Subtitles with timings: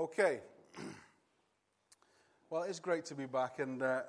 [0.00, 0.40] Okay.
[2.50, 4.00] well, it's great to be back, and uh,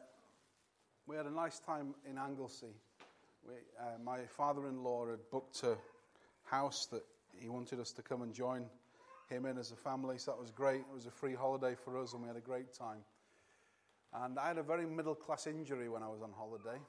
[1.06, 2.74] we had a nice time in Anglesey.
[3.46, 5.76] We, uh, my father in law had booked a
[6.46, 7.04] house that
[7.38, 8.68] he wanted us to come and join
[9.30, 10.80] him in as a family, so that was great.
[10.80, 13.00] It was a free holiday for us, and we had a great time.
[14.14, 16.80] And I had a very middle class injury when I was on holiday.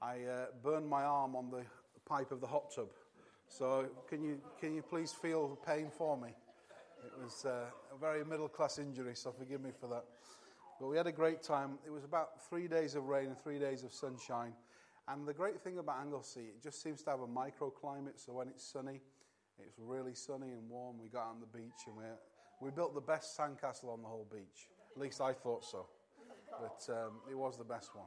[0.00, 1.64] I uh, burned my arm on the
[2.08, 2.90] pipe of the hot tub.
[3.48, 6.36] So, can you, can you please feel the pain for me?
[7.04, 10.04] It was uh, a very middle class injury, so forgive me for that.
[10.80, 11.78] But we had a great time.
[11.86, 14.52] It was about three days of rain and three days of sunshine.
[15.08, 18.16] And the great thing about Anglesey, it just seems to have a microclimate.
[18.24, 19.00] So when it's sunny,
[19.58, 20.98] it's really sunny and warm.
[21.00, 22.04] We got on the beach and we,
[22.60, 24.68] we built the best sandcastle on the whole beach.
[24.94, 25.86] At least I thought so.
[26.60, 28.06] But um, it was the best one.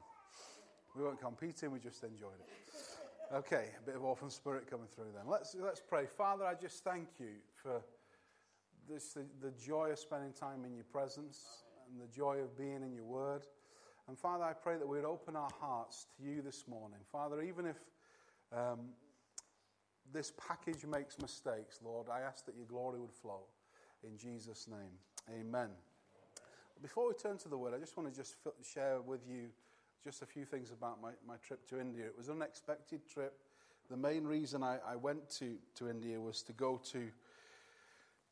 [0.96, 3.36] We weren't competing, we just enjoyed it.
[3.36, 5.24] Okay, a bit of orphan spirit coming through then.
[5.26, 6.06] Let's, let's pray.
[6.06, 7.30] Father, I just thank you
[7.64, 7.82] for
[8.92, 12.84] this, the, the joy of spending time in your presence and the joy of being
[12.84, 13.44] in your word.
[14.08, 17.00] And Father, I pray that we'd open our hearts to you this morning.
[17.12, 17.78] Father, even if
[18.56, 18.80] um,
[20.12, 23.42] this package makes mistakes, Lord, I ask that your glory would flow.
[24.04, 25.70] In Jesus' name, amen.
[26.82, 29.48] Before we turn to the word, I just want to just share with you
[30.04, 32.06] just a few things about my, my trip to India.
[32.06, 33.38] It was an unexpected trip.
[33.90, 37.08] The main reason I, I went to, to India was to go to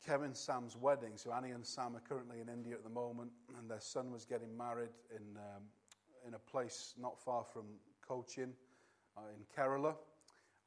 [0.06, 1.14] Kevin Sam's wedding.
[1.16, 4.26] So Annie and Sam are currently in India at the moment, and their son was
[4.26, 5.64] getting married in, um,
[6.28, 7.64] in a place not far from
[8.08, 8.54] Cochin
[9.18, 9.96] uh, in Kerala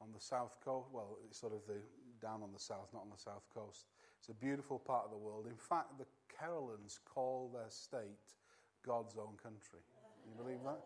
[0.01, 0.89] on the south coast.
[0.91, 1.79] Well, it's sort of the,
[2.25, 3.85] down on the south, not on the south coast.
[4.19, 5.47] It's a beautiful part of the world.
[5.47, 8.35] In fact, the Keralans call their state
[8.85, 9.79] God's own country.
[10.25, 10.79] You believe that?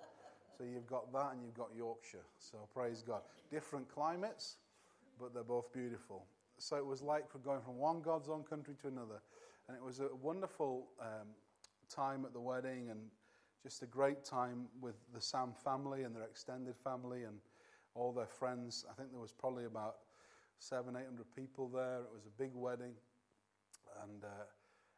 [0.58, 2.26] So you've got that and you've got Yorkshire.
[2.40, 3.22] So praise God.
[3.52, 4.58] Different climates,
[5.20, 6.26] but they're both beautiful
[6.60, 9.22] so it was like going from one God's own country to another.
[9.68, 11.28] And it was a wonderful um,
[11.94, 13.00] time at the wedding and
[13.64, 17.38] just a great time with the Sam family and their extended family and
[17.96, 18.86] all their friends.
[18.90, 19.98] I think there was probably about
[20.60, 22.00] seven, eight hundred people there.
[22.00, 22.94] It was a big wedding.
[24.04, 24.46] And uh,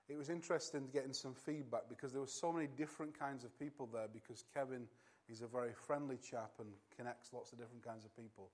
[0.08, 3.88] it was interesting getting some feedback because there were so many different kinds of people
[3.92, 4.88] there because Kevin
[5.30, 8.50] is a very friendly chap and connects lots of different kinds of people.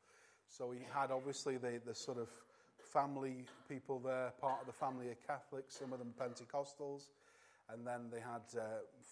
[0.48, 2.30] So he had obviously the, the sort of
[2.96, 7.10] family people there, part of the family are Catholics, some of them Pentecostals.
[7.70, 8.64] And then they had uh,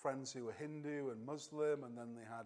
[0.01, 2.45] friends who were Hindu and Muslim, and then they had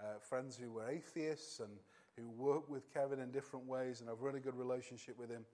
[0.00, 1.70] uh, friends who were atheists and
[2.16, 5.44] who worked with Kevin in different ways and have a really good relationship with him.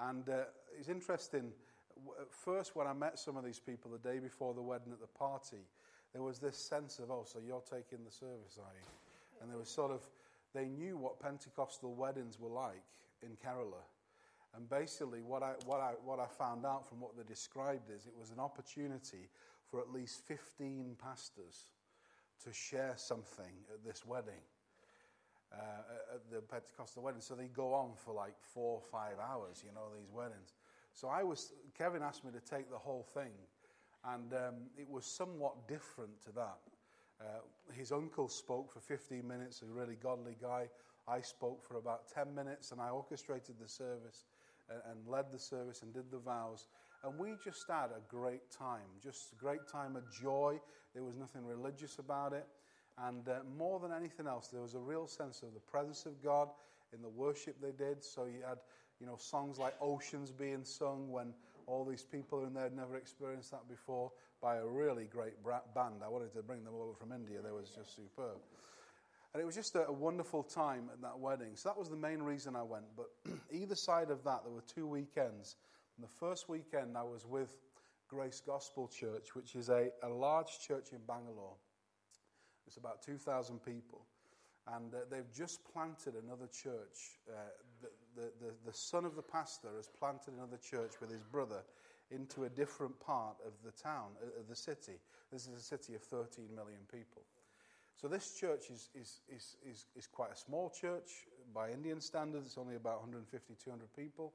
[0.00, 0.44] And uh,
[0.76, 1.52] it's interesting.
[2.30, 5.18] First, when I met some of these people the day before the wedding at the
[5.18, 5.62] party,
[6.12, 8.88] there was this sense of, oh, so you're taking the service, are you?
[9.40, 10.00] And there was sort of,
[10.54, 12.82] they knew what Pentecostal weddings were like
[13.22, 13.84] in Kerala.
[14.54, 18.06] And basically, what I, what, I, what I found out from what they described is
[18.06, 19.30] it was an opportunity
[19.70, 21.70] for at least 15 pastors
[22.44, 24.42] to share something at this wedding,
[25.52, 27.20] uh, at the Pentecostal wedding.
[27.22, 30.54] So they go on for like four or five hours, you know, these weddings.
[30.92, 33.32] So I was, Kevin asked me to take the whole thing,
[34.04, 36.58] and um, it was somewhat different to that.
[37.20, 37.24] Uh,
[37.72, 40.68] his uncle spoke for 15 minutes, a really godly guy.
[41.08, 44.24] I spoke for about 10 minutes, and I orchestrated the service
[44.68, 46.66] and led the service and did the vows.
[47.04, 50.60] And we just had a great time, just a great time of joy.
[50.94, 52.46] There was nothing religious about it.
[52.98, 56.22] And uh, more than anything else, there was a real sense of the presence of
[56.22, 56.48] God
[56.94, 58.04] in the worship they did.
[58.04, 58.58] So you had,
[59.00, 61.32] you know, songs like Oceans being sung when
[61.66, 66.02] all these people in there had never experienced that before by a really great band.
[66.04, 67.38] I wanted to bring them over from India.
[67.42, 68.38] They was just superb.
[69.32, 71.52] And it was just a, a, wonderful time at that wedding.
[71.54, 72.84] So that was the main reason I went.
[72.96, 73.06] But
[73.50, 75.56] either side of that, there were two weekends.
[75.96, 77.56] And the first weekend, I was with
[78.08, 81.54] Grace Gospel Church, which is a, a large church in Bangalore.
[82.66, 84.04] It's about 2,000 people.
[84.66, 87.18] And uh, they've just planted another church.
[87.28, 87.32] Uh,
[88.14, 91.62] the, the, the, son of the pastor has planted another church with his brother
[92.10, 95.00] into a different part of the town, uh, of the city.
[95.32, 97.22] This is a city of 13 million people.
[98.02, 101.28] So this church is, is, is, is, is quite a small church.
[101.54, 104.32] By Indian standards, it's only about 150, 200 people.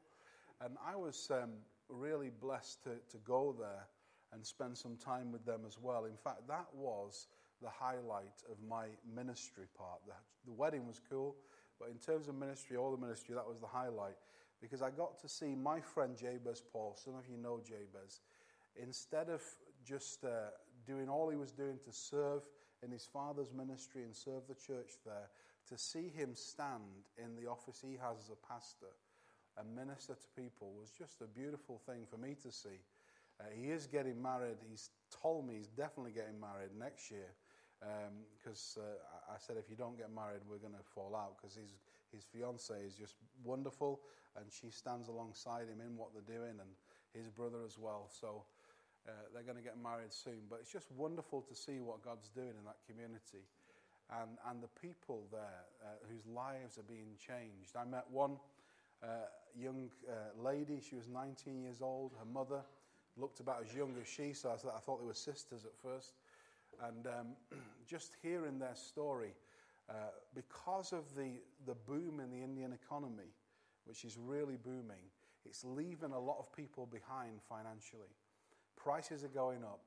[0.61, 1.49] And I was um,
[1.89, 3.87] really blessed to, to go there
[4.31, 6.05] and spend some time with them as well.
[6.05, 7.27] In fact, that was
[7.61, 9.99] the highlight of my ministry part.
[10.07, 10.13] The,
[10.45, 11.35] the wedding was cool,
[11.77, 14.15] but in terms of ministry, all the ministry, that was the highlight
[14.61, 16.97] because I got to see my friend Jabez Paul.
[17.03, 18.21] Some of you know Jabez.
[18.81, 19.41] Instead of
[19.85, 20.51] just uh,
[20.85, 22.43] doing all he was doing to serve
[22.83, 25.29] in his father's ministry and serve the church there,
[25.69, 28.93] to see him stand in the office he has as a pastor
[29.57, 32.77] and minister to people was just a beautiful thing for me to see.
[33.39, 34.57] Uh, he is getting married.
[34.69, 37.33] He's told me he's definitely getting married next year
[38.41, 41.37] because um, uh, I said if you don't get married, we're going to fall out
[41.37, 41.77] because his
[42.13, 43.99] his fiance is just wonderful,
[44.37, 46.71] and she stands alongside him in what they're doing, and
[47.13, 48.09] his brother as well.
[48.09, 48.43] So
[49.07, 50.45] uh, they're going to get married soon.
[50.49, 53.47] But it's just wonderful to see what God's doing in that community,
[54.21, 57.75] and and the people there uh, whose lives are being changed.
[57.75, 58.37] I met one.
[59.03, 62.13] Uh, young uh, lady, she was 19 years old.
[62.17, 62.61] Her mother
[63.15, 66.13] looked about as young as she, so I thought they were sisters at first.
[66.83, 67.27] And um,
[67.87, 69.33] just hearing their story,
[69.89, 69.93] uh,
[70.35, 73.31] because of the, the boom in the Indian economy,
[73.85, 75.05] which is really booming,
[75.45, 78.11] it's leaving a lot of people behind financially.
[78.77, 79.81] Prices are going up,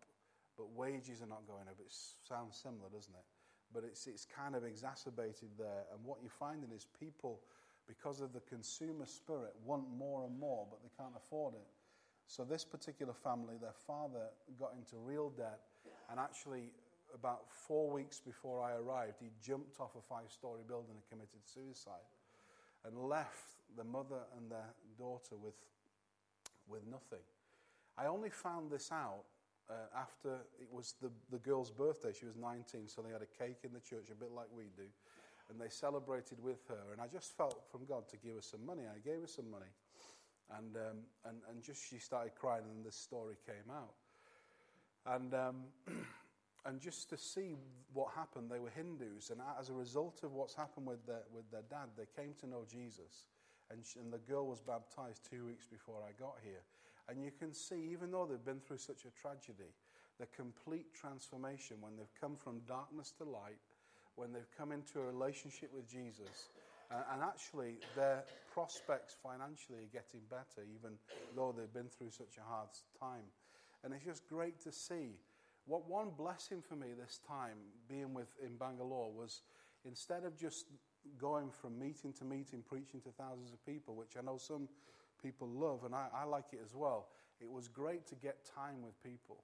[0.59, 1.77] but wages are not going up.
[1.81, 1.93] It
[2.29, 3.25] sounds similar, doesn't it?
[3.73, 5.85] But it's, it's kind of exacerbated there.
[5.95, 7.41] And what you're finding is people,
[7.87, 11.67] because of the consumer spirit, want more and more, but they can't afford it.
[12.27, 14.29] So, this particular family, their father
[14.59, 15.61] got into real debt
[16.11, 16.73] and actually,
[17.15, 21.41] about four weeks before I arrived, he jumped off a five story building and committed
[21.45, 22.07] suicide
[22.85, 25.55] and left the mother and their daughter with,
[26.69, 27.23] with nothing.
[28.01, 29.25] I only found this out
[29.69, 32.13] uh, after it was the, the girl's birthday.
[32.19, 34.65] She was 19, so they had a cake in the church, a bit like we
[34.75, 34.89] do.
[35.51, 36.93] And they celebrated with her.
[36.93, 38.85] And I just felt from God to give her some money.
[38.89, 39.71] I gave her some money.
[40.57, 43.95] And, um, and, and just she started crying, and this story came out.
[45.07, 45.57] And, um,
[46.65, 47.55] and just to see
[47.93, 49.31] what happened, they were Hindus.
[49.31, 52.47] And as a result of what's happened with their, with their dad, they came to
[52.47, 53.27] know Jesus.
[53.71, 56.63] And, she, and the girl was baptized two weeks before I got here.
[57.11, 59.75] And you can see, even though they've been through such a tragedy,
[60.21, 63.59] the complete transformation when they've come from darkness to light,
[64.15, 66.51] when they've come into a relationship with Jesus.
[66.91, 68.23] And actually, their
[68.53, 70.99] prospects financially are getting better, even
[71.35, 72.69] though they've been through such a hard
[72.99, 73.27] time.
[73.83, 75.19] And it's just great to see.
[75.67, 77.57] What one blessing for me this time,
[77.89, 79.43] being with in Bangalore, was
[79.85, 80.67] instead of just
[81.19, 84.69] going from meeting to meeting, preaching to thousands of people, which I know some
[85.23, 87.09] people love, and I, I like it as well,
[87.41, 89.39] it was great to get time with people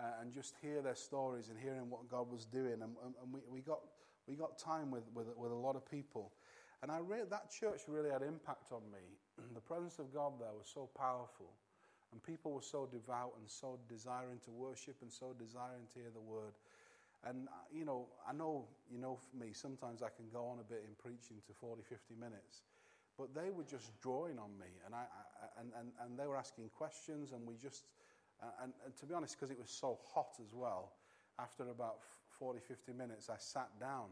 [0.00, 2.82] uh, and just hear their stories and hearing what God was doing.
[2.82, 3.80] And, and, and we, we, got,
[4.26, 6.32] we got time with, with, with a lot of people.
[6.82, 9.18] And I re- that church really had impact on me.
[9.54, 11.50] the presence of God there was so powerful.
[12.12, 16.10] And people were so devout and so desiring to worship and so desiring to hear
[16.14, 16.54] the word.
[17.26, 20.58] And, uh, you know, I know, you know, for me, sometimes I can go on
[20.60, 22.62] a bit in preaching to 40, 50 minutes.
[23.18, 24.66] But they were just drawing on me.
[24.84, 27.32] And, I, I and, and, and they were asking questions.
[27.32, 27.84] And we just,
[28.42, 30.92] uh, and, and to be honest, because it was so hot as well,
[31.38, 31.98] after about
[32.38, 34.10] 40, 50 minutes, I sat down.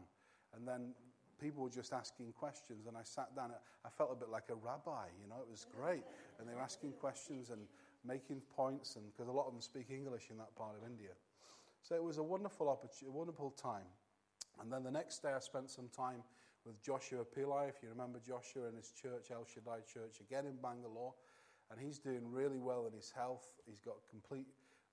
[0.55, 0.93] And then
[1.39, 2.87] people were just asking questions.
[2.87, 3.51] And I sat down.
[3.85, 6.03] I felt a bit like a rabbi, you know, it was great.
[6.39, 7.49] And they were asking questions.
[7.49, 7.61] And
[8.05, 11.11] making points, and because a lot of them speak English in that part of India.
[11.81, 13.87] So it was a wonderful opportunity, a wonderful time.
[14.61, 16.23] And then the next day, I spent some time
[16.65, 20.55] with Joshua Pillai, if you remember Joshua and his church, El Shaddai Church, again in
[20.61, 21.13] Bangalore.
[21.71, 23.47] And he's doing really well in his health.
[23.65, 24.47] He's got complete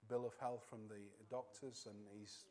[0.08, 1.00] bill of health from the
[1.30, 2.46] doctors, and he's,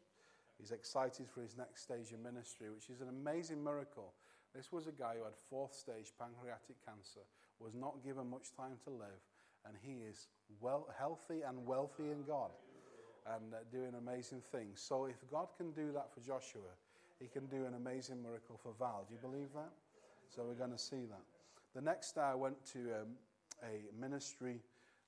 [0.58, 4.14] he's excited for his next stage of ministry, which is an amazing miracle.
[4.56, 7.22] This was a guy who had fourth stage pancreatic cancer,
[7.60, 9.22] was not given much time to live,
[9.66, 10.28] and he is
[10.62, 12.52] well, healthy and wealthy in God
[13.36, 14.82] and uh, doing amazing things.
[14.82, 16.72] So, if God can do that for Joshua,
[17.20, 19.06] he can do an amazing miracle for Val.
[19.08, 19.72] Do you believe that?
[20.34, 21.24] So, we're going to see that.
[21.76, 23.08] The next day, I went to um,
[23.64, 24.62] a ministry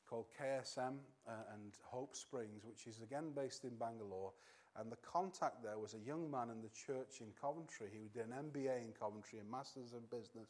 [0.10, 4.32] called KSM uh, and Hope Springs, which is again based in Bangalore.
[4.80, 7.88] And the contact there was a young man in the church in Coventry.
[7.92, 10.50] He did an MBA in Coventry, a master's in business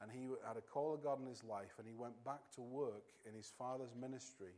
[0.00, 2.60] and he had a call of God in his life, and he went back to
[2.60, 4.54] work in his father's ministry,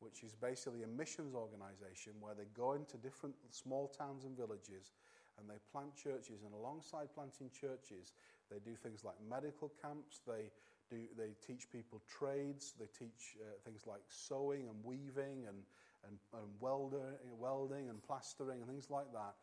[0.00, 4.92] which is basically a missions organization where they go into different small towns and villages
[5.38, 6.42] and they plant churches.
[6.44, 8.12] And alongside planting churches,
[8.50, 10.50] they do things like medical camps, they,
[10.90, 15.62] do, they teach people trades, they teach uh, things like sewing and weaving and,
[16.06, 19.34] and, and welder, welding and plastering and things like that,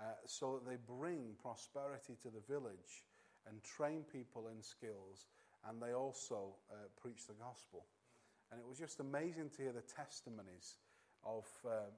[0.00, 3.04] uh, so that they bring prosperity to the village
[3.48, 5.26] and train people in skills,
[5.68, 7.84] and they also uh, preach the gospel.
[8.50, 10.76] And it was just amazing to hear the testimonies
[11.24, 11.90] of, uh,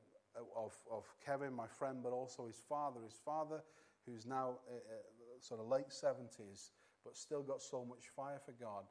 [0.57, 3.01] of, of Kevin, my friend, but also his father.
[3.05, 3.63] His father,
[4.07, 6.71] who's now uh, uh sort of late 70s,
[7.05, 8.85] but still got so much fire for God,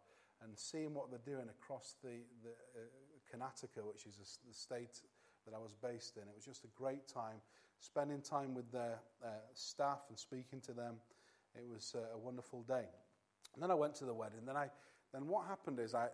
[0.44, 2.86] and seeing what they're doing across the, the uh,
[3.32, 5.02] Karnataka, which is a, the state
[5.46, 6.24] that I was based in.
[6.24, 7.42] It was just a great time,
[7.80, 10.96] spending time with their uh, staff and speaking to them
[11.56, 12.86] it was uh, a wonderful day.
[13.54, 14.40] And then I went to the wedding.
[14.46, 14.70] Then, I,
[15.14, 16.08] then what happened is I,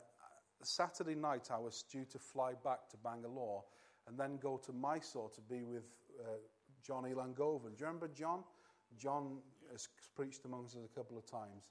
[0.64, 3.64] Saturday night, I was due to fly back to Bangalore
[4.10, 5.86] and then go to Mysore to be with
[6.20, 6.32] uh,
[6.86, 7.78] John Elangovan.
[7.78, 8.44] Do you remember John?
[8.98, 9.38] John
[9.72, 11.70] has preached amongst us a couple of times.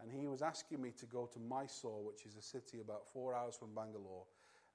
[0.00, 3.34] And he was asking me to go to Mysore, which is a city about four
[3.34, 4.24] hours from Bangalore,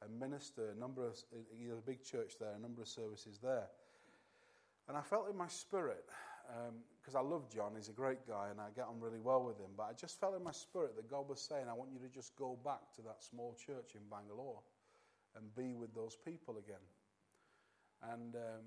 [0.03, 1.15] and minister a number of,
[1.57, 3.67] he has a big church there, a number of services there.
[4.87, 6.05] And I felt in my spirit,
[7.01, 9.43] because um, I love John, he's a great guy, and I get on really well
[9.43, 11.89] with him, but I just felt in my spirit that God was saying, I want
[11.91, 14.59] you to just go back to that small church in Bangalore
[15.35, 16.83] and be with those people again.
[18.13, 18.63] And um,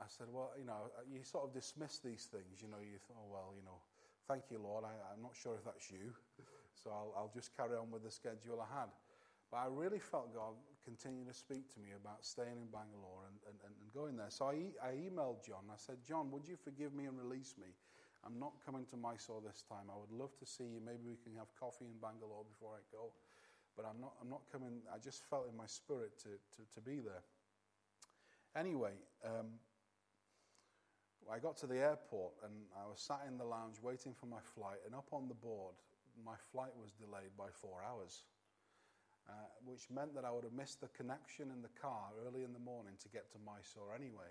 [0.00, 2.62] I said, well, you know, you sort of dismiss these things.
[2.62, 3.78] You know, you thought, oh, well, you know,
[4.26, 4.84] thank you, Lord.
[4.84, 6.12] I, am not sure if that's you.
[6.82, 8.90] So I'll, I'll just carry on with the schedule I had.
[9.52, 13.38] But I really felt God continue to speak to me about staying in Bangalore and,
[13.46, 14.32] and, and going there.
[14.32, 15.68] So I, I emailed John.
[15.70, 17.70] I said, John, would you forgive me and release me?
[18.24, 19.90] I'm not coming to Mysore this time.
[19.90, 20.80] I would love to see you.
[20.80, 23.12] Maybe we can have coffee in Bangalore before I go.
[23.76, 24.80] But I'm not, I'm not coming.
[24.88, 27.22] I just felt in my spirit to, to, to be there.
[28.56, 28.92] Anyway,
[29.24, 29.46] um,
[31.32, 34.40] I got to the airport and I was sat in the lounge waiting for my
[34.54, 35.74] flight, and up on the board,
[36.24, 38.24] my flight was delayed by four hours,
[39.28, 39.32] uh,
[39.64, 42.60] which meant that I would have missed the connection in the car early in the
[42.60, 44.28] morning to get to Mysore anyway.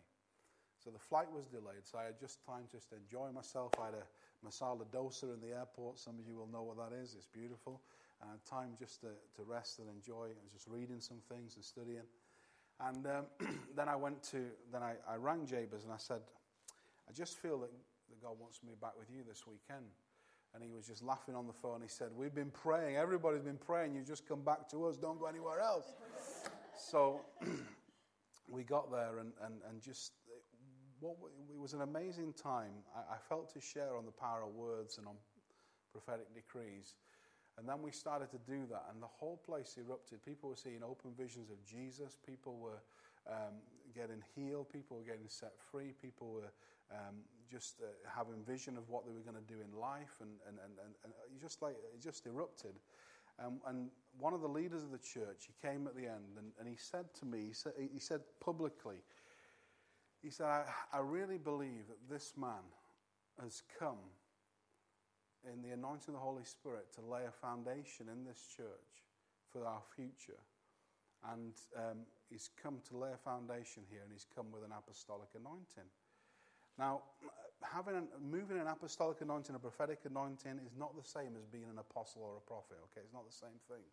[0.77, 3.73] So the flight was delayed, so I had just time to just enjoy myself.
[3.81, 4.05] I had a
[4.45, 5.99] masala dosa in the airport.
[5.99, 7.13] Some of you will know what that is.
[7.13, 7.81] It's beautiful.
[8.21, 10.33] Uh, time just to, to rest and enjoy.
[10.33, 12.05] I was just reading some things and studying.
[12.87, 13.25] And um,
[13.75, 16.21] then I went to, then I, I rang Jabez and I said,
[17.09, 17.71] I just feel that,
[18.09, 19.85] that God wants me back with you this weekend.
[20.53, 21.81] And he was just laughing on the phone.
[21.81, 22.97] He said, We've been praying.
[22.97, 23.95] Everybody's been praying.
[23.95, 24.97] You just come back to us.
[24.97, 25.93] Don't go anywhere else.
[26.77, 27.21] so
[28.49, 30.11] we got there and, and, and just,
[30.99, 31.15] what,
[31.49, 32.71] it was an amazing time.
[32.93, 35.15] I, I felt to share on the power of words and on
[35.93, 36.95] prophetic decrees.
[37.57, 40.23] And then we started to do that, and the whole place erupted.
[40.23, 42.17] People were seeing open visions of Jesus.
[42.25, 42.81] People were
[43.29, 43.59] um,
[43.93, 44.71] getting healed.
[44.71, 45.93] People were getting set free.
[46.01, 46.51] People were
[46.91, 47.17] um,
[47.51, 50.57] just uh, having vision of what they were going to do in life, and, and,
[50.63, 52.73] and, and, and just like it just erupted.
[53.43, 53.89] Um, and
[54.19, 56.75] one of the leaders of the church, he came at the end, and, and he
[56.77, 58.97] said to me, he said, he said publicly,
[60.21, 62.63] he said, I, I really believe that this man
[63.41, 63.97] has come
[65.45, 69.05] in the anointing of the Holy Spirit to lay a foundation in this church
[69.51, 70.39] for our future.
[71.31, 75.29] And um, he's come to lay a foundation here, and he's come with an apostolic
[75.37, 75.89] anointing.
[76.79, 77.01] Now,
[77.61, 81.69] having an, moving an apostolic anointing, a prophetic anointing, is not the same as being
[81.69, 82.77] an apostle or a prophet.
[82.89, 83.85] Okay, it's not the same thing.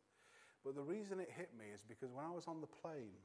[0.64, 3.20] But the reason it hit me is because when I was on the plane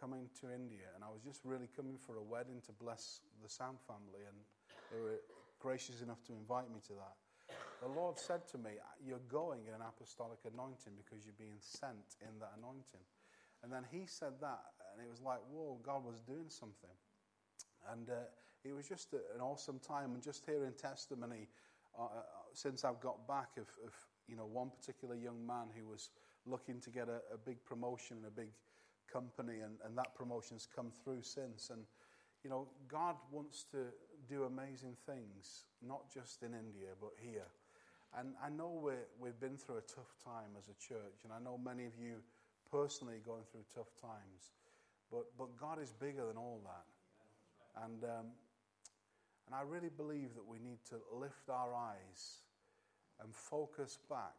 [0.00, 3.48] coming to India, and I was just really coming for a wedding to bless the
[3.48, 4.36] Sam family, and
[4.90, 5.22] they were
[5.60, 7.16] gracious enough to invite me to that.
[7.82, 12.14] The Lord said to me, You're going in an apostolic anointing because you're being sent
[12.22, 13.02] in that anointing.
[13.62, 14.62] And then He said that,
[14.94, 16.94] and it was like, Whoa, God was doing something.
[17.90, 18.30] And uh,
[18.62, 20.14] it was just an awesome time.
[20.14, 21.48] And just hearing testimony
[21.98, 22.08] uh, uh,
[22.54, 23.92] since I've got back of, of,
[24.28, 26.10] you know, one particular young man who was
[26.46, 28.50] looking to get a, a big promotion in a big
[29.12, 31.70] company, and, and that promotion's come through since.
[31.70, 31.82] And,
[32.44, 33.86] you know, God wants to
[34.28, 37.50] do amazing things, not just in India, but here.
[38.18, 41.38] And I know we we've been through a tough time as a church, and I
[41.42, 42.16] know many of you
[42.70, 44.52] personally going through tough times.
[45.12, 47.84] But, but God is bigger than all that.
[47.84, 48.26] And, um,
[49.46, 52.40] and I really believe that we need to lift our eyes
[53.20, 54.34] and focus back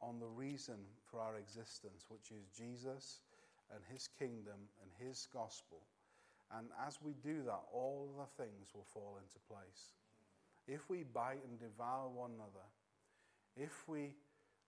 [0.00, 0.76] on the reason
[1.10, 3.20] for our existence, which is Jesus
[3.74, 5.82] and his kingdom and his gospel.
[6.56, 9.94] And as we do that, all the things will fall into place.
[10.66, 12.66] If we bite and devour one another,
[13.56, 14.14] if we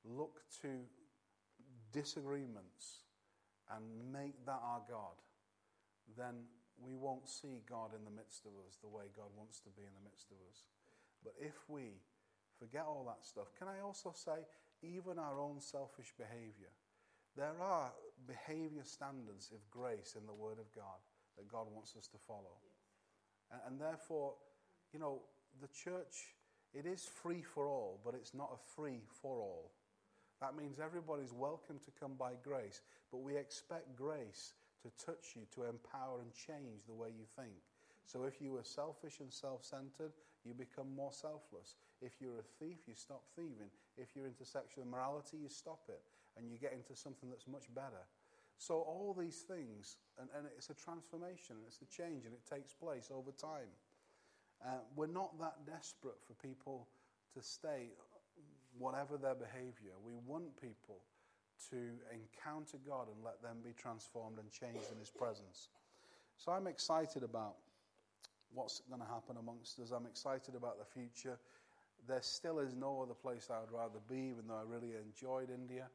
[0.04, 0.68] look to
[1.92, 3.04] disagreements
[3.70, 5.16] and make that our God,
[6.16, 6.44] then
[6.80, 9.82] we won't see God in the midst of us the way God wants to be
[9.82, 10.66] in the midst of us.
[11.22, 12.02] But if we
[12.58, 14.44] forget all that stuff, can I also say,
[14.82, 16.74] even our own selfish behavior,
[17.36, 17.92] there are
[18.26, 21.00] behavior standards of grace in the Word of God
[21.38, 22.58] that God wants us to follow.
[23.50, 24.34] And, and therefore,
[24.92, 25.22] you know,
[25.60, 26.34] the church,
[26.74, 29.70] it is free for all, but it's not a free for all.
[30.40, 35.42] That means everybody's welcome to come by grace, but we expect grace to touch you,
[35.54, 37.54] to empower and change the way you think.
[38.06, 40.12] So if you are selfish and self centered,
[40.44, 41.76] you become more selfless.
[42.00, 43.70] If you're a thief, you stop thieving.
[43.96, 46.02] If you're into sexual immorality, you stop it
[46.36, 48.02] and you get into something that's much better.
[48.58, 52.72] So, all these things, and, and it's a transformation, it's a change, and it takes
[52.72, 53.70] place over time.
[54.64, 56.86] Uh, we're not that desperate for people
[57.34, 57.90] to stay,
[58.78, 59.92] whatever their behavior.
[60.04, 60.98] We want people
[61.70, 61.76] to
[62.12, 65.68] encounter God and let them be transformed and changed in His presence.
[66.36, 67.56] So I'm excited about
[68.54, 69.90] what's going to happen amongst us.
[69.90, 71.38] I'm excited about the future.
[72.08, 75.50] There still is no other place I would rather be, even though I really enjoyed
[75.50, 75.86] India.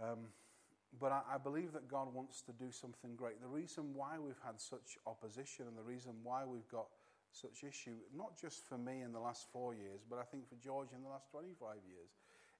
[0.00, 0.28] Um,
[1.00, 3.40] but I, I, believe that God wants to do something great.
[3.40, 6.86] The reason why we've had such opposition and the reason why we've got
[7.34, 10.56] such issue, not just for me in the last four years, but I think for
[10.56, 12.12] George in the last 25 years,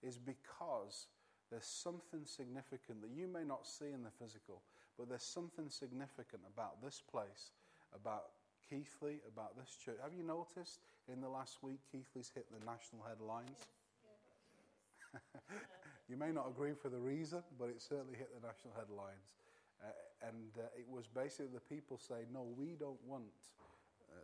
[0.02, 1.06] is because
[1.50, 4.62] there's something significant that you may not see in the physical,
[4.98, 7.52] but there's something significant about this place,
[7.94, 8.32] about
[8.68, 9.98] Keighley, about this church.
[10.02, 10.80] Have you noticed
[11.12, 13.68] in the last week Keighley's hit the national headlines?
[16.08, 19.28] you may not agree for the reason, but it certainly hit the national headlines.
[19.82, 23.28] Uh, and uh, it was basically the people saying, no, we don't want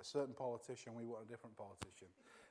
[0.01, 2.09] a certain politician, we want a different politician.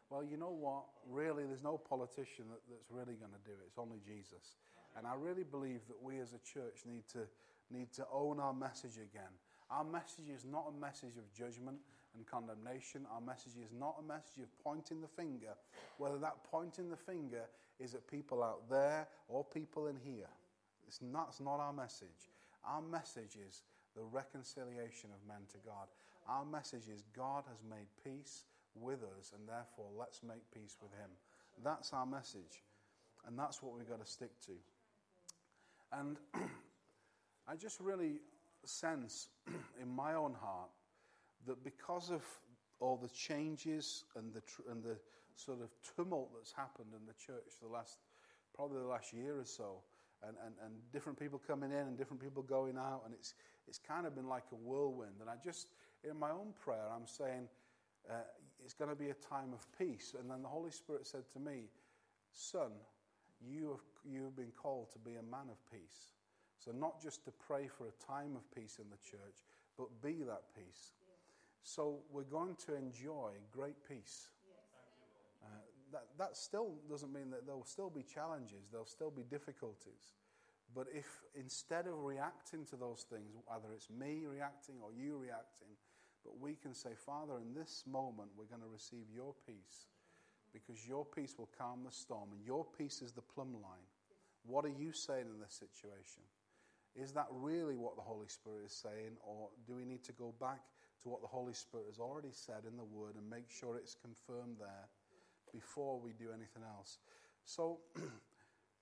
[0.09, 0.85] Well, you know what?
[1.09, 3.67] Really, there's no politician that, that's really going to do it.
[3.67, 4.55] It's only Jesus.
[4.97, 7.27] And I really believe that we as a church need to,
[7.69, 9.31] need to own our message again.
[9.69, 11.77] Our message is not a message of judgment
[12.15, 13.05] and condemnation.
[13.13, 15.53] Our message is not a message of pointing the finger,
[15.97, 17.43] whether that pointing the finger
[17.79, 20.29] is at people out there or people in here.
[20.87, 22.31] It's not, it's not our message.
[22.65, 23.63] Our message is
[23.95, 25.87] the reconciliation of men to God.
[26.27, 28.43] Our message is God has made peace
[28.75, 31.09] with us, and therefore let's make peace with Him.
[31.63, 32.63] That's our message,
[33.25, 34.51] and that's what we've got to stick to.
[35.93, 36.17] And
[37.47, 38.19] I just really
[38.65, 39.29] sense
[39.81, 40.69] in my own heart
[41.45, 42.23] that because of
[42.79, 44.97] all the changes and the, tr- and the
[45.35, 47.97] sort of tumult that's happened in the church the last,
[48.53, 49.81] probably the last year or so,
[50.27, 53.33] and, and, and different people coming in and different people going out, and it's,
[53.67, 55.13] it's kind of been like a whirlwind.
[55.21, 55.67] And I just,
[56.03, 57.47] in my own prayer, I'm saying
[58.09, 58.13] uh,
[58.63, 60.15] it's going to be a time of peace.
[60.19, 61.69] And then the Holy Spirit said to me,
[62.31, 62.71] Son,
[63.41, 66.13] you have, you have been called to be a man of peace.
[66.59, 69.43] So, not just to pray for a time of peace in the church,
[69.77, 70.93] but be that peace.
[71.63, 74.29] So, we're going to enjoy great peace.
[75.43, 75.47] Uh,
[75.91, 80.15] that, that still doesn't mean that there will still be challenges, there'll still be difficulties.
[80.75, 85.75] But if instead of reacting to those things, whether it's me reacting or you reacting,
[86.23, 89.87] but we can say, Father, in this moment, we're going to receive your peace
[90.51, 93.87] because your peace will calm the storm and your peace is the plumb line.
[94.45, 96.23] What are you saying in this situation?
[96.95, 100.33] Is that really what the Holy Spirit is saying, or do we need to go
[100.39, 100.61] back
[101.03, 103.95] to what the Holy Spirit has already said in the Word and make sure it's
[103.95, 104.89] confirmed there
[105.53, 106.97] before we do anything else?
[107.45, 107.79] So,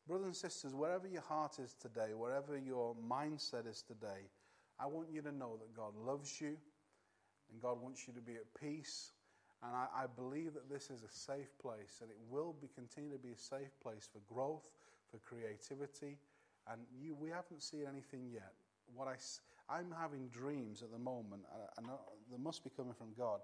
[0.07, 4.29] brothers and sisters, wherever your heart is today, wherever your mindset is today,
[4.79, 6.57] I want you to know that God loves you
[7.51, 9.11] and God wants you to be at peace.
[9.63, 13.11] And I, I, believe that this is a safe place, and it will be, continue
[13.11, 14.69] to be a safe place for growth,
[15.09, 16.17] for creativity.
[16.71, 18.53] And you, we haven't seen anything yet.
[18.93, 19.15] What I,
[19.73, 21.43] I'm having dreams at the moment,
[21.77, 21.87] and
[22.29, 23.39] they must be coming from God,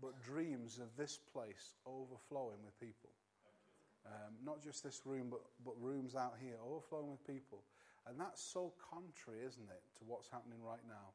[0.00, 3.10] but dreams of this place overflowing with people.
[4.06, 7.62] Um, not just this room, but, but rooms out here, overflowing with people.
[8.06, 11.10] And that's so contrary, isn't it, to what's happening right now.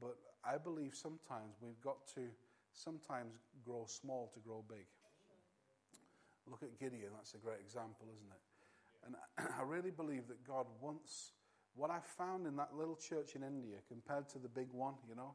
[0.00, 2.26] But I believe sometimes we've got to
[2.72, 4.86] sometimes grow small to grow big.
[6.50, 8.42] Look at Gideon, that's a great example, isn't it?
[9.06, 9.14] And
[9.58, 11.32] I really believe that God wants
[11.74, 15.14] what I found in that little church in India compared to the big one, you
[15.14, 15.34] know,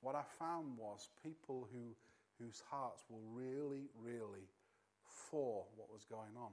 [0.00, 1.94] what I found was people who,
[2.42, 4.50] whose hearts were really, really
[5.16, 6.52] for what was going on.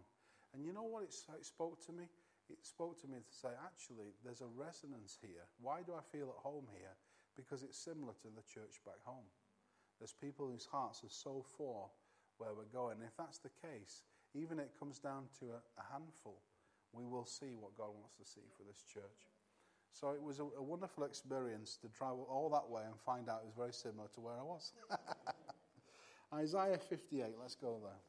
[0.55, 2.07] And you know what it, it spoke to me?
[2.49, 5.47] It spoke to me to say, actually, there's a resonance here.
[5.61, 6.95] Why do I feel at home here?
[7.35, 9.27] because it's similar to the church back home.
[9.99, 11.89] There's people whose hearts are so for
[12.37, 12.97] where we're going.
[13.05, 16.41] If that's the case, even if it comes down to a, a handful,
[16.91, 19.29] we will see what God wants to see for this church.
[19.91, 23.41] So it was a, a, wonderful experience to travel all that way and find out
[23.43, 24.73] it was very similar to where I was.
[26.33, 28.01] Isaiah 58, let's go there.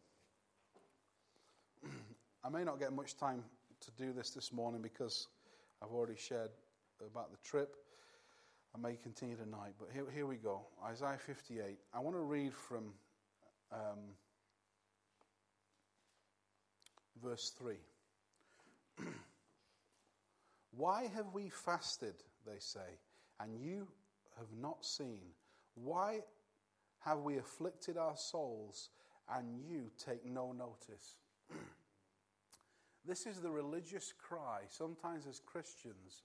[2.46, 3.42] I may not get much time
[3.80, 5.28] to do this this morning because
[5.82, 6.50] I've already shared
[7.00, 7.74] about the trip.
[8.74, 10.66] I may continue tonight, but here, here we go.
[10.86, 11.78] Isaiah 58.
[11.94, 12.92] I want to read from
[13.72, 13.98] um,
[17.22, 17.76] verse 3.
[20.76, 22.98] Why have we fasted, they say,
[23.40, 23.88] and you
[24.36, 25.22] have not seen?
[25.76, 26.20] Why
[26.98, 28.90] have we afflicted our souls,
[29.34, 31.16] and you take no notice?
[33.06, 36.22] this is the religious cry, sometimes as Christians.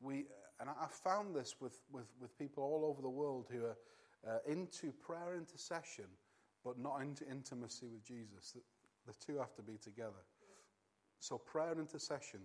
[0.00, 0.26] We,
[0.60, 3.76] and I found this with, with, with people all over the world who are
[4.26, 6.06] uh, into prayer intercession,
[6.64, 8.52] but not into intimacy with Jesus.
[8.52, 8.60] The,
[9.06, 10.24] the two have to be together.
[11.20, 12.40] So, prayer and intercession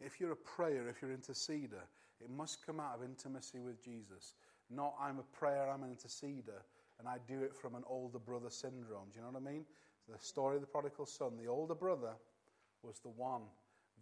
[0.00, 1.84] If you're a prayer, if you're an interceder,
[2.20, 4.34] it must come out of intimacy with Jesus.
[4.70, 6.62] Not, I'm a prayer, I'm an interceder,
[6.98, 9.10] and I do it from an older brother syndrome.
[9.12, 9.64] Do you know what I mean?
[10.10, 11.32] The story of the prodigal son.
[11.42, 12.12] The older brother
[12.82, 13.42] was the one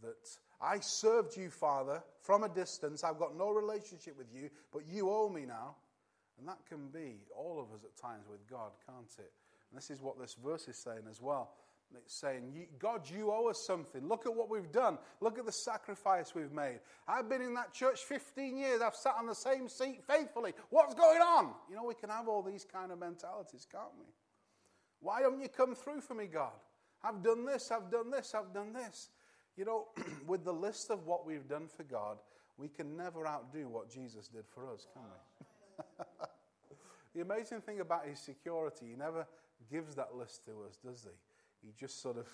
[0.03, 0.17] that
[0.61, 3.05] I served you, Father, from a distance.
[3.05, 5.77] I've got no relationship with you, but you owe me now.
[6.39, 9.33] And that can be all of us at times with God, can't it?
[9.71, 11.53] And this is what this verse is saying as well.
[11.95, 14.09] It's saying, God, you owe us something.
[14.09, 14.99] Look at what we've done.
[15.21, 16.81] Look at the sacrifice we've made.
[17.07, 18.81] I've been in that church 15 years.
[18.81, 20.55] I've sat on the same seat faithfully.
[20.71, 21.53] What's going on?
[21.69, 24.07] You know, we can have all these kind of mentalities, can't we?
[25.03, 26.53] Why don't you come through for me, God?
[27.05, 29.11] I've done this, I've done this, I've done this.
[29.57, 29.89] You know,
[30.27, 32.19] with the list of what we've done for God,
[32.57, 36.05] we can never outdo what Jesus did for us, can we?
[37.15, 39.27] the amazing thing about his security, he never
[39.71, 41.67] gives that list to us, does he?
[41.67, 42.29] He just sort of,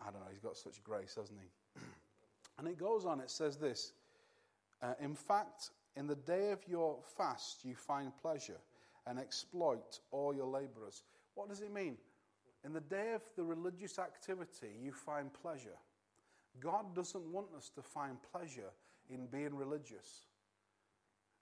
[0.00, 1.80] I don't know, he's got such grace, hasn't he?
[2.58, 3.92] and it goes on, it says this
[4.82, 8.58] uh, In fact, in the day of your fast, you find pleasure
[9.06, 11.04] and exploit all your laborers.
[11.34, 11.96] What does it mean?
[12.64, 15.76] In the day of the religious activity, you find pleasure.
[16.60, 18.70] God doesn't want us to find pleasure
[19.10, 20.26] in being religious,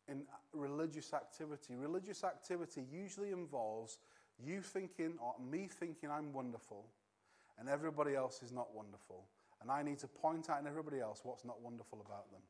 [0.09, 1.75] in religious activity.
[1.77, 3.99] Religious activity usually involves
[4.45, 6.87] you thinking, or me thinking, I'm wonderful,
[7.59, 9.27] and everybody else is not wonderful.
[9.61, 12.41] And I need to point out in everybody else what's not wonderful about them,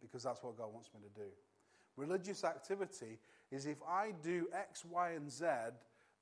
[0.00, 1.28] because that's what God wants me to do.
[1.96, 3.18] Religious activity
[3.50, 5.46] is if I do X, Y, and Z,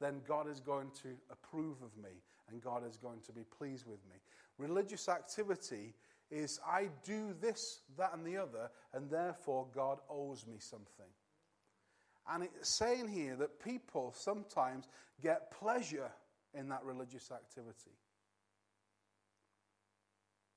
[0.01, 2.11] then God is going to approve of me
[2.51, 4.17] and God is going to be pleased with me.
[4.59, 5.95] Religious activity
[6.31, 11.07] is I do this, that, and the other, and therefore God owes me something.
[12.31, 14.89] And it's saying here that people sometimes
[15.23, 16.11] get pleasure
[16.55, 17.97] in that religious activity.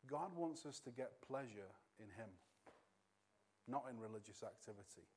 [0.07, 2.29] God wants us to get pleasure in Him,
[3.67, 5.07] not in religious activity.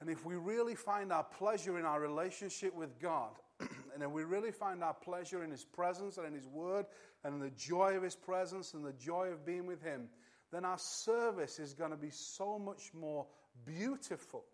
[0.00, 3.30] And if we really find our pleasure in our relationship with God,
[3.60, 6.86] and if we really find our pleasure in His presence and in His Word
[7.24, 10.08] and in the joy of His presence and the joy of being with Him,
[10.52, 13.26] then our service is going to be so much more
[13.64, 14.44] beautiful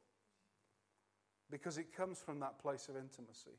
[1.50, 3.58] because it comes from that place of intimacy.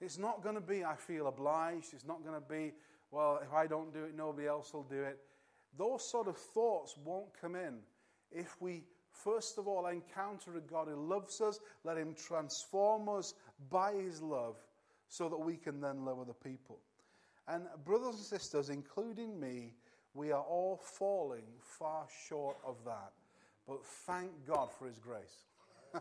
[0.00, 1.92] It's not going to be, I feel obliged.
[1.92, 2.72] It's not going to be,
[3.10, 5.18] well, if I don't do it, nobody else will do it.
[5.76, 7.80] Those sort of thoughts won't come in
[8.30, 8.84] if we
[9.24, 11.60] first of all, encounter a God who loves us.
[11.84, 13.34] Let Him transform us
[13.70, 14.56] by His love
[15.08, 16.78] so that we can then love other people.
[17.48, 19.74] And, brothers and sisters, including me,
[20.14, 23.12] we are all falling far short of that.
[23.66, 25.44] But thank God for His grace.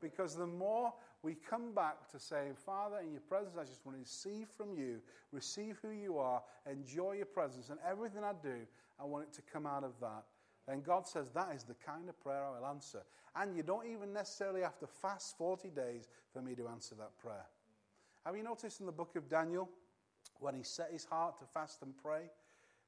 [0.00, 3.96] because the more we come back to saying, Father, in your presence, I just want
[3.96, 5.00] to receive from you,
[5.32, 8.56] receive who you are, enjoy your presence, and everything I do,
[8.98, 10.24] I want it to come out of that.
[10.68, 13.02] And God says that is the kind of prayer I will answer.
[13.36, 17.16] And you don't even necessarily have to fast 40 days for me to answer that
[17.18, 17.46] prayer.
[18.24, 19.68] Have you noticed in the book of Daniel,
[20.38, 22.30] when he set his heart to fast and pray,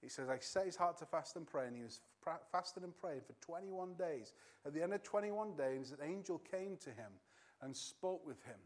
[0.02, 2.00] he says, I set his heart to fast and pray, and he was
[2.50, 4.32] fasting and praying for 21 days.
[4.66, 7.12] At the end of 21 days, an angel came to him
[7.62, 8.58] and spoke with him.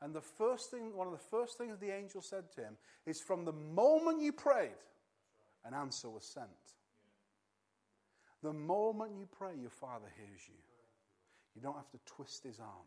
[0.00, 3.20] And the first thing, one of the first things the angel said to him is,
[3.20, 4.70] From the moment you prayed,
[5.64, 6.46] an answer was sent.
[8.46, 10.54] The moment you pray, your Father hears you.
[11.56, 12.86] You don't have to twist his arm.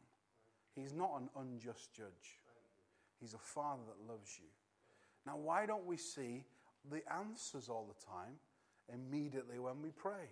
[0.74, 2.40] He's not an unjust judge,
[3.20, 4.48] he's a Father that loves you.
[5.26, 6.46] Now, why don't we see
[6.90, 8.36] the answers all the time
[8.94, 10.32] immediately when we pray?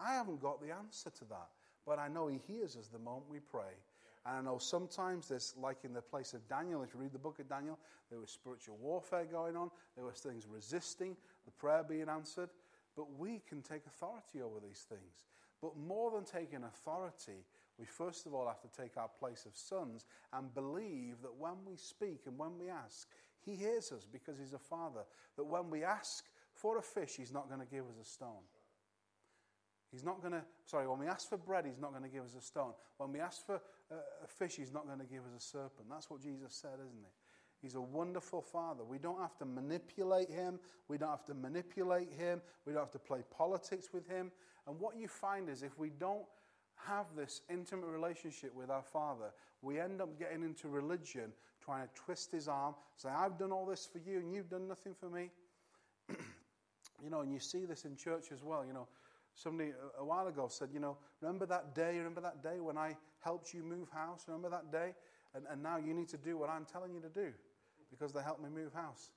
[0.00, 1.48] I haven't got the answer to that,
[1.84, 3.74] but I know he hears us the moment we pray.
[4.24, 7.18] And I know sometimes there's, like in the place of Daniel, if you read the
[7.18, 11.82] book of Daniel, there was spiritual warfare going on, there was things resisting the prayer
[11.82, 12.50] being answered.
[12.96, 15.26] But we can take authority over these things.
[15.60, 17.44] But more than taking authority,
[17.78, 21.64] we first of all have to take our place of sons and believe that when
[21.66, 23.08] we speak and when we ask,
[23.44, 25.04] He hears us because He's a Father.
[25.36, 28.44] That when we ask for a fish, He's not going to give us a stone.
[29.90, 32.24] He's not going to, sorry, when we ask for bread, He's not going to give
[32.24, 32.72] us a stone.
[32.96, 33.56] When we ask for
[33.90, 35.88] uh, a fish, He's not going to give us a serpent.
[35.88, 37.21] That's what Jesus said, isn't it?
[37.62, 38.82] He's a wonderful father.
[38.82, 40.58] We don't have to manipulate him.
[40.88, 42.42] We don't have to manipulate him.
[42.66, 44.32] We don't have to play politics with him.
[44.66, 46.24] And what you find is if we don't
[46.74, 49.30] have this intimate relationship with our father,
[49.62, 51.32] we end up getting into religion,
[51.64, 54.66] trying to twist his arm, say, I've done all this for you and you've done
[54.66, 55.30] nothing for me.
[56.08, 58.64] you know, and you see this in church as well.
[58.66, 58.88] You know,
[59.36, 62.96] somebody a while ago said, you know, remember that day, remember that day when I
[63.20, 64.24] helped you move house?
[64.26, 64.94] Remember that day?
[65.32, 67.32] And, and now you need to do what I'm telling you to do
[67.92, 69.12] because they helped me move house.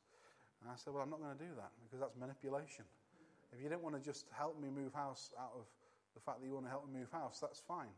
[0.61, 2.83] And I said, Well, I'm not going to do that because that's manipulation.
[3.55, 5.65] If you don't want to just help me move house out of
[6.13, 7.95] the fact that you want to help me move house, that's fine.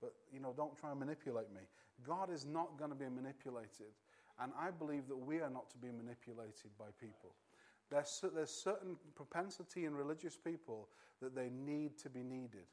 [0.00, 1.62] But, you know, don't try and manipulate me.
[2.06, 3.92] God is not going to be manipulated.
[4.42, 7.34] And I believe that we are not to be manipulated by people.
[7.90, 10.88] There's, there's certain propensity in religious people
[11.20, 12.66] that they need to be needed.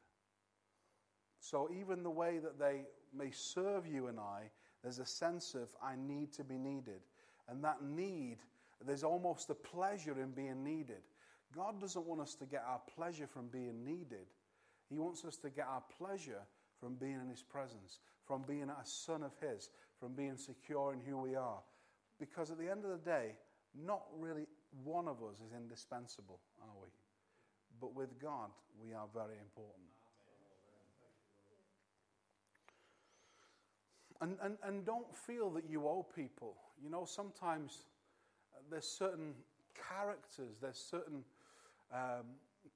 [1.39, 2.83] So even the way that they
[3.15, 4.49] may serve you and I,
[4.83, 7.01] there's a sense of I need to be needed.
[7.49, 8.37] And that need,
[8.85, 11.01] there's almost a pleasure in being needed.
[11.55, 14.27] God doesn't want us to get our pleasure from being needed.
[14.89, 16.41] He wants us to get our pleasure
[16.79, 20.99] from being in His presence, from being a son of His, from being secure in
[20.99, 21.59] who we are.
[22.19, 23.35] Because at the end of the day,
[23.75, 24.45] not really
[24.83, 26.89] one of us is indispensable, are we?
[27.79, 28.49] But with God,
[28.81, 29.87] we are very important.
[34.21, 36.55] And, and, and don't feel that you owe people.
[36.83, 37.83] You know, sometimes
[38.69, 39.33] there's certain
[39.89, 41.23] characters, there's certain
[41.93, 42.25] um,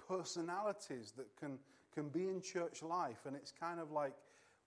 [0.07, 1.57] personalities that can,
[1.93, 4.13] can be in church life, and it's kind of like,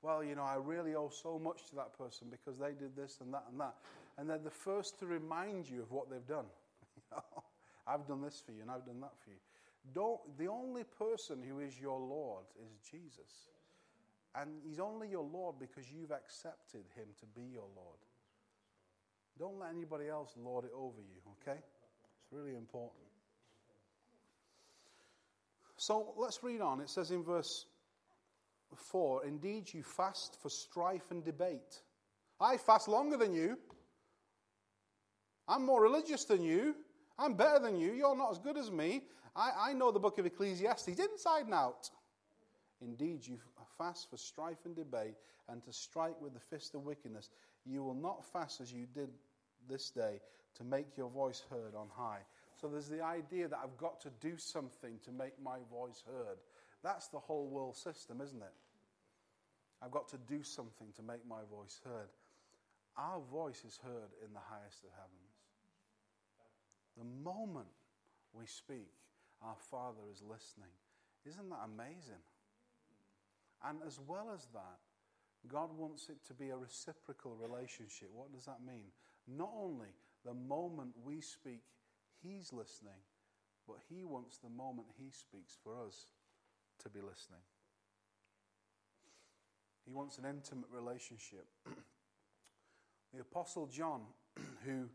[0.03, 3.19] well, you know, I really owe so much to that person because they did this
[3.23, 3.75] and that and that.
[4.19, 6.45] And they're the first to remind you of what they've done.
[7.87, 9.37] I've done this for you and I've done that for you.
[9.95, 13.49] Don't, the only person who is your Lord is Jesus.
[14.37, 17.99] And he's only your Lord because you've accepted him to be your Lord.
[19.39, 21.59] Don't let anybody else lord it over you, okay?
[21.59, 23.05] It's really important.
[25.77, 26.81] So let's read on.
[26.81, 27.67] It says in verse
[28.77, 31.83] 4 Indeed, you fast for strife and debate.
[32.41, 33.59] I fast longer than you.
[35.47, 36.75] I'm more religious than you.
[37.19, 37.93] I'm better than you.
[37.93, 39.03] You're not as good as me.
[39.37, 41.91] I, I know the book of Ecclesiastes inside and out.
[42.81, 43.39] Indeed, you
[43.79, 45.15] fast for strife and debate
[45.49, 47.31] and to strike with the fist of wickedness.
[47.67, 49.09] You will not fast as you did
[49.69, 50.21] this day
[50.57, 52.21] to make your voice heard on high.
[52.61, 56.39] So there's the idea that I've got to do something to make my voice heard.
[56.83, 58.53] That's the whole world system, isn't it?
[59.83, 62.09] I've got to do something to make my voice heard.
[62.97, 65.35] Our voice is heard in the highest of heavens.
[66.97, 67.69] The moment
[68.33, 68.93] we speak,
[69.43, 70.71] our Father is listening.
[71.27, 72.23] Isn't that amazing?
[73.69, 74.81] And as well as that,
[75.49, 78.09] God wants it to be a reciprocal relationship.
[78.13, 78.87] What does that mean?
[79.27, 79.89] Not only
[80.25, 81.63] the moment we speak,
[82.23, 83.01] He's listening,
[83.67, 86.07] but He wants the moment He speaks for us
[86.83, 87.41] to be listening.
[89.85, 91.47] He wants an intimate relationship.
[93.15, 94.01] the Apostle John,
[94.65, 94.89] who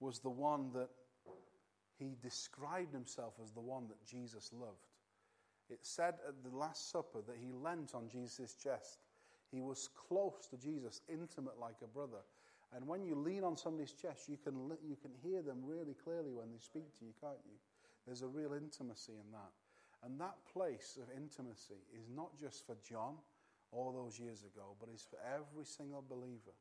[0.00, 0.88] was the one that
[1.98, 4.86] he described himself as the one that Jesus loved.
[5.70, 8.98] It said at the Last Supper that he leant on Jesus' chest.
[9.50, 12.22] He was close to Jesus, intimate like a brother.
[12.74, 14.54] And when you lean on somebody's chest, you can,
[14.86, 17.56] you can hear them really clearly when they speak to you, can't you?
[18.06, 19.52] There's a real intimacy in that.
[20.04, 23.16] And that place of intimacy is not just for John
[23.72, 26.52] all those years ago, but is for every single believer.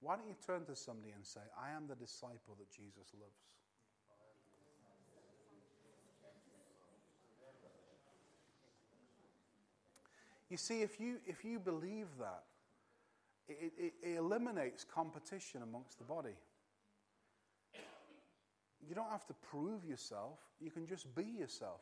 [0.00, 3.44] Why don't you turn to somebody and say, I am the disciple that Jesus loves?
[10.54, 12.44] You see, if you, if you believe that,
[13.48, 16.36] it, it, it eliminates competition amongst the body.
[18.88, 21.80] You don't have to prove yourself, you can just be yourself.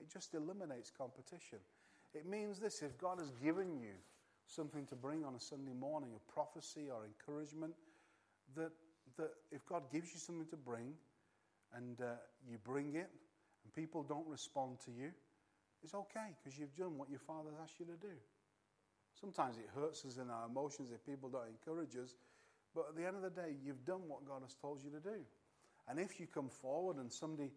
[0.00, 1.60] It just eliminates competition.
[2.14, 3.94] It means this if God has given you
[4.48, 7.74] something to bring on a Sunday morning, a prophecy or encouragement,
[8.56, 8.72] that,
[9.18, 10.94] that if God gives you something to bring
[11.76, 12.14] and uh,
[12.50, 13.08] you bring it
[13.62, 15.12] and people don't respond to you,
[15.84, 18.14] it's okay because you've done what your Father asked you to do.
[19.20, 22.16] Sometimes it hurts us in our emotions if people don't encourage us,
[22.74, 25.00] but at the end of the day, you've done what God has told you to
[25.00, 25.22] do.
[25.86, 27.52] And if you come forward and somebody,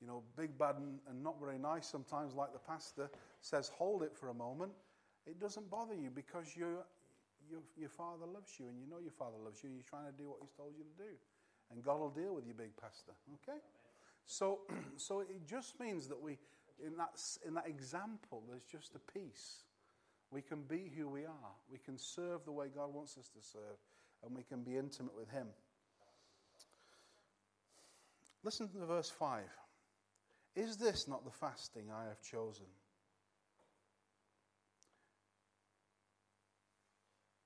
[0.00, 4.02] you know, big, bad, and, and not very nice, sometimes like the pastor, says, hold
[4.02, 4.72] it for a moment,
[5.26, 6.78] it doesn't bother you because you
[7.50, 9.70] your, your father loves you and you know your father loves you.
[9.70, 11.12] You're trying to do what he's told you to do.
[11.70, 13.12] And God will deal with you, big pastor.
[13.42, 13.58] Okay?
[14.26, 14.60] So,
[14.96, 16.38] so it just means that we,
[16.84, 19.64] in that, in that example, there's just a peace.
[20.30, 21.54] We can be who we are.
[21.70, 23.78] We can serve the way God wants us to serve,
[24.24, 25.48] and we can be intimate with Him.
[28.44, 29.42] Listen to verse 5.
[30.56, 32.66] Is this not the fasting I have chosen?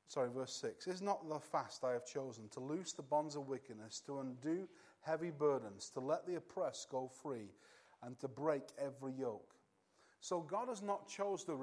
[0.08, 0.86] Sorry, verse 6.
[0.86, 4.66] Is not the fast I have chosen to loose the bonds of wickedness, to undo
[5.02, 7.50] heavy burdens, to let the oppressed go free,
[8.02, 9.54] and to break every yoke.
[10.20, 11.54] So God has not chosen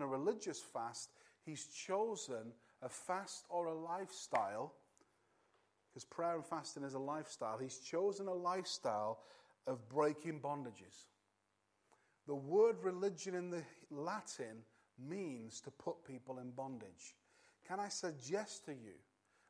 [0.00, 1.10] a religious fast,
[1.44, 4.74] He's chosen a fast or a lifestyle
[5.94, 7.56] because prayer and fasting is a lifestyle.
[7.56, 9.20] He's chosen a lifestyle
[9.66, 11.06] of breaking bondages.
[12.26, 14.64] The word religion in the Latin
[14.98, 17.14] means to put people in bondage.
[17.68, 18.94] Can I suggest to you,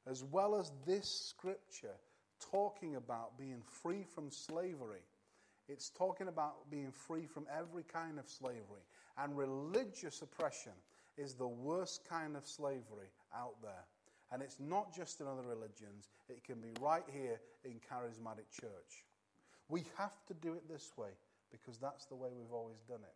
[0.07, 1.97] as well as this scripture
[2.51, 5.03] talking about being free from slavery,
[5.69, 8.85] it's talking about being free from every kind of slavery.
[9.19, 10.73] And religious oppression
[11.17, 13.85] is the worst kind of slavery out there.
[14.33, 19.05] And it's not just in other religions, it can be right here in Charismatic Church.
[19.69, 21.11] We have to do it this way
[21.51, 23.15] because that's the way we've always done it.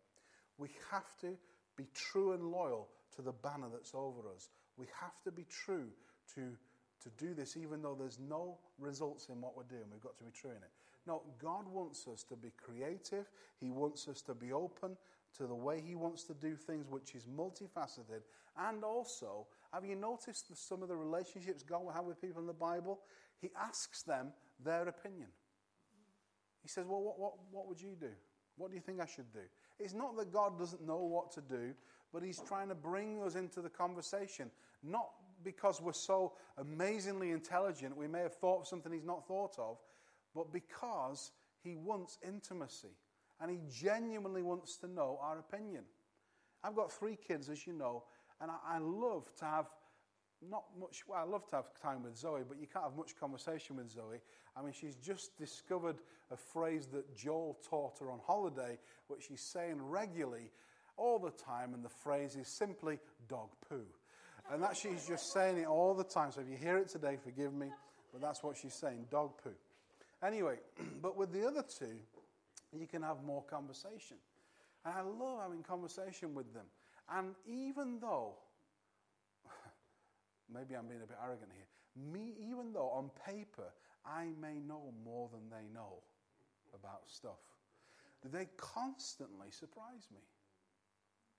[0.57, 1.35] We have to
[1.75, 4.49] be true and loyal to the banner that's over us.
[4.77, 5.87] We have to be true
[6.35, 9.83] to, to do this even though there's no results in what we're doing.
[9.91, 10.71] We've got to be true in it.
[11.09, 13.25] No, God wants us to be creative.
[13.59, 14.95] He wants us to be open
[15.37, 18.21] to the way He wants to do things, which is multifaceted.
[18.55, 22.53] And also, have you noticed some of the relationships God have with people in the
[22.53, 22.99] Bible?
[23.41, 24.27] He asks them
[24.63, 25.29] their opinion.
[26.61, 28.11] He says, Well, what, what, what would you do?
[28.57, 29.39] What do you think I should do?
[29.79, 31.73] It's not that God doesn't know what to do,
[32.13, 34.51] but He's trying to bring us into the conversation.
[34.83, 35.09] Not
[35.43, 39.77] because we're so amazingly intelligent, we may have thought of something He's not thought of,
[40.35, 41.31] but because
[41.63, 42.95] He wants intimacy
[43.41, 45.83] and He genuinely wants to know our opinion.
[46.63, 48.03] I've got three kids, as you know,
[48.41, 49.65] and I, I love to have
[50.49, 53.17] not much, well, I love to have time with Zoe, but you can't have much
[53.19, 54.19] conversation with Zoe.
[54.55, 55.97] I mean, she's just discovered
[56.31, 60.51] a phrase that Joel taught her on holiday, which she's saying regularly
[60.97, 63.85] all the time, and the phrase is simply dog poo.
[64.51, 66.31] And that she's just saying it all the time.
[66.31, 67.67] So if you hear it today, forgive me,
[68.11, 69.53] but that's what she's saying dog poo.
[70.23, 70.57] Anyway,
[71.01, 71.97] but with the other two,
[72.77, 74.17] you can have more conversation.
[74.85, 76.65] And I love having conversation with them.
[77.11, 78.35] And even though
[80.53, 81.65] maybe I'm being a bit arrogant here.
[82.13, 83.73] Me, even though on paper
[84.05, 86.03] I may know more than they know
[86.73, 87.39] about stuff,
[88.23, 90.21] they constantly surprise me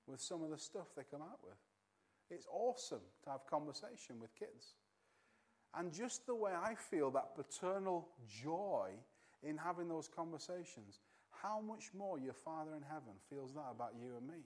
[0.07, 1.57] with some of the stuff they come out with.
[2.31, 4.75] It's awesome to have conversation with kids.
[5.77, 8.09] And just the way I feel that paternal
[8.43, 8.91] joy
[9.43, 14.17] in having those conversations, how much more your Father in heaven feels that about you
[14.19, 14.43] and me.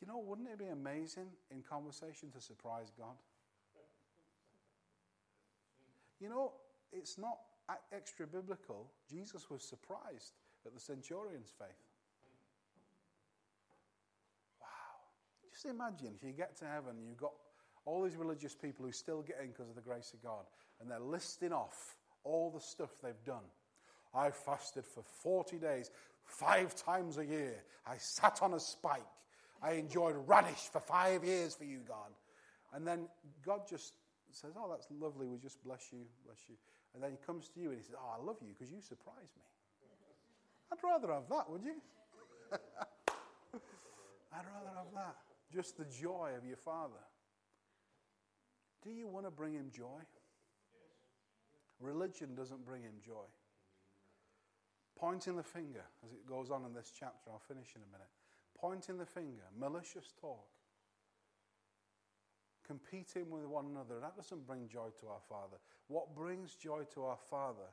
[0.00, 3.14] You know, wouldn't it be amazing in conversation to surprise God?
[6.20, 6.52] You know,
[6.92, 7.38] it's not
[7.92, 8.90] extra biblical.
[9.08, 10.32] Jesus was surprised
[10.66, 11.68] at the centurion's faith.
[14.60, 14.66] Wow.
[15.52, 17.32] Just imagine if you get to heaven, you've got
[17.90, 20.44] all these religious people who still get in because of the grace of God,
[20.80, 23.44] and they're listing off all the stuff they've done.
[24.14, 25.90] I fasted for 40 days,
[26.24, 27.64] five times a year.
[27.84, 29.02] I sat on a spike.
[29.60, 32.12] I enjoyed radish for five years for you, God.
[32.72, 33.08] And then
[33.44, 33.94] God just
[34.32, 35.26] says, Oh, that's lovely.
[35.26, 36.54] We just bless you, bless you.
[36.94, 38.80] And then he comes to you and he says, Oh, I love you because you
[38.80, 39.44] surprised me.
[40.72, 41.74] I'd rather have that, would you?
[44.32, 45.16] I'd rather have that.
[45.52, 47.02] Just the joy of your Father.
[48.82, 50.00] Do you want to bring him joy?
[51.80, 53.28] Religion doesn't bring him joy.
[54.98, 58.08] Pointing the finger, as it goes on in this chapter, I'll finish in a minute
[58.60, 60.46] pointing the finger, malicious talk,
[62.66, 65.56] competing with one another, that doesn't bring joy to our Father.
[65.88, 67.68] What brings joy to our Father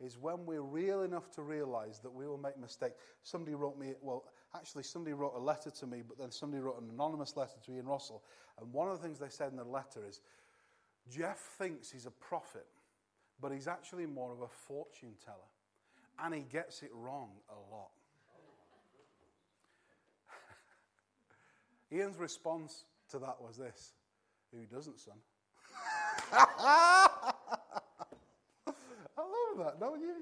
[0.00, 2.96] is when we're real enough to realize that we will make mistakes.
[3.22, 6.80] Somebody wrote me, well, actually, somebody wrote a letter to me, but then somebody wrote
[6.80, 8.22] an anonymous letter to Ian Russell.
[8.60, 10.20] And one of the things they said in the letter is
[11.10, 12.66] Geoff thinks he's a prophet,
[13.40, 15.38] but he's actually more of a fortune teller.
[16.22, 17.90] And he gets it wrong a lot.
[21.92, 23.92] Ian's response to that was this
[24.52, 25.18] Who doesn't, son?
[29.24, 30.14] Love that, don't you?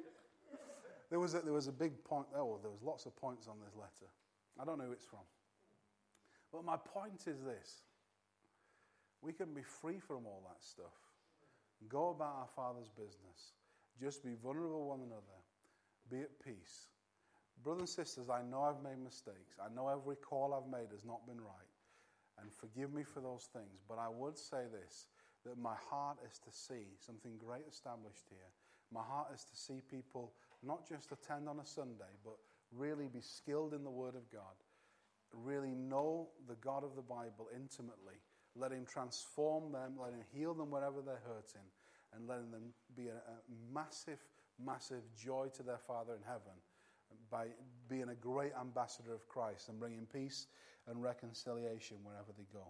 [1.11, 3.57] There was, a, there was a big point, oh, there was lots of points on
[3.65, 4.11] this letter.
[4.61, 5.27] I don't know who it's from.
[6.53, 7.83] But my point is this
[9.21, 10.97] we can be free from all that stuff,
[11.89, 13.53] go about our Father's business,
[14.01, 15.39] just be vulnerable one another,
[16.11, 16.87] be at peace,
[17.63, 19.55] Brothers and sisters, I know I've made mistakes.
[19.63, 21.71] I know every call I've made has not been right.
[22.41, 23.85] And forgive me for those things.
[23.89, 25.07] But I would say this
[25.45, 28.51] that my heart is to see something great established here.
[28.93, 30.33] My heart is to see people
[30.63, 32.35] not just attend on a Sunday, but
[32.77, 34.57] really be skilled in the Word of God,
[35.33, 38.21] really know the God of the Bible intimately,
[38.55, 41.67] let Him transform them, let Him heal them wherever they're hurting,
[42.15, 44.19] and letting them be a, a massive,
[44.63, 46.57] massive joy to their Father in heaven
[47.31, 47.47] by
[47.89, 50.47] being a great ambassador of Christ and bringing peace
[50.87, 52.67] and reconciliation wherever they go.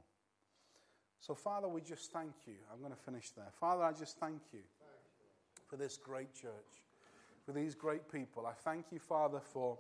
[1.21, 2.55] So, Father, we just thank you.
[2.73, 3.51] I'm going to finish there.
[3.61, 4.61] Father, I just thank you
[5.73, 6.83] for this great church,
[7.47, 8.47] for these great people.
[8.47, 9.79] I thank you, Father, for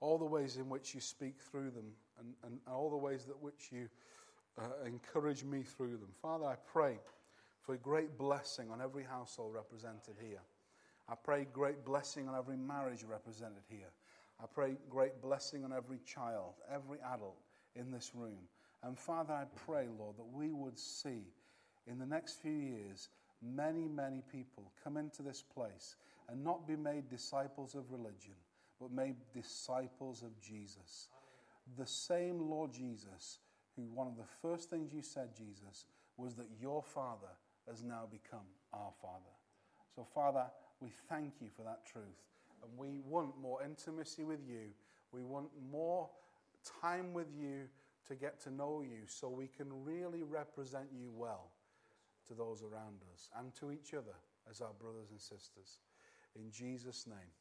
[0.00, 1.90] all the ways in which you speak through them
[2.20, 3.88] and, and all the ways that which you
[4.56, 6.10] uh, encourage me through them.
[6.22, 7.00] Father, I pray
[7.62, 10.42] for a great blessing on every household represented here.
[11.08, 13.90] I pray great blessing on every marriage represented here.
[14.40, 17.40] I pray great blessing on every child, every adult
[17.74, 18.38] in this room.
[18.84, 21.24] And Father, I pray, Lord, that we would see
[21.88, 23.08] in the next few years
[23.42, 25.96] many, many people come into this place
[26.28, 28.34] and not be made disciples of religion,
[28.80, 31.08] but made disciples of Jesus.
[31.78, 33.38] The same Lord Jesus,
[33.76, 37.32] who one of the first things you said, Jesus, was that your Father
[37.68, 39.32] has now become our Father.
[39.94, 40.44] So, Father,
[40.80, 42.04] we thank you for that truth.
[42.62, 44.70] And we want more intimacy with you.
[45.12, 46.08] We want more
[46.80, 47.68] time with you
[48.08, 51.50] to get to know you so we can really represent you well
[52.28, 54.16] to those around us and to each other
[54.50, 55.78] as our brothers and sisters.
[56.36, 57.32] In Jesus' name.